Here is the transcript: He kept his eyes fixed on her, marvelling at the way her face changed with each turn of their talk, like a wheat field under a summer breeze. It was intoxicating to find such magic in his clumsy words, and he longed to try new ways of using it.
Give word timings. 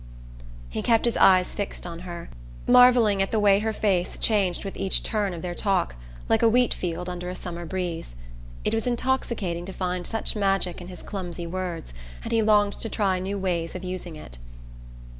He 0.67 0.81
kept 0.81 1.05
his 1.05 1.15
eyes 1.17 1.53
fixed 1.53 1.85
on 1.85 1.99
her, 1.99 2.31
marvelling 2.65 3.21
at 3.21 3.29
the 3.31 3.39
way 3.39 3.59
her 3.59 3.71
face 3.71 4.17
changed 4.17 4.65
with 4.65 4.75
each 4.75 5.03
turn 5.03 5.31
of 5.31 5.43
their 5.43 5.53
talk, 5.53 5.93
like 6.27 6.41
a 6.41 6.49
wheat 6.49 6.73
field 6.73 7.07
under 7.07 7.29
a 7.29 7.35
summer 7.35 7.67
breeze. 7.67 8.15
It 8.65 8.73
was 8.73 8.87
intoxicating 8.87 9.63
to 9.67 9.73
find 9.73 10.07
such 10.07 10.35
magic 10.35 10.81
in 10.81 10.87
his 10.87 11.03
clumsy 11.03 11.45
words, 11.45 11.93
and 12.23 12.31
he 12.31 12.41
longed 12.41 12.79
to 12.79 12.89
try 12.89 13.19
new 13.19 13.37
ways 13.37 13.75
of 13.75 13.83
using 13.83 14.15
it. 14.15 14.39